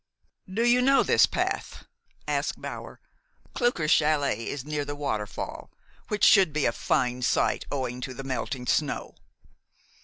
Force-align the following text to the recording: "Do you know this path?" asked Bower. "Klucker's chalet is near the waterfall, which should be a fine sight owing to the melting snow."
"Do 0.51 0.65
you 0.65 0.81
know 0.81 1.03
this 1.03 1.27
path?" 1.27 1.85
asked 2.27 2.59
Bower. 2.59 2.99
"Klucker's 3.53 3.91
chalet 3.91 4.47
is 4.47 4.65
near 4.65 4.83
the 4.83 4.95
waterfall, 4.95 5.69
which 6.07 6.23
should 6.23 6.51
be 6.51 6.65
a 6.65 6.71
fine 6.71 7.21
sight 7.21 7.65
owing 7.71 8.01
to 8.01 8.15
the 8.15 8.23
melting 8.23 8.65
snow." 8.65 9.13